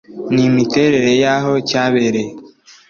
[0.33, 2.31] n’imiterere y’aho cyabereye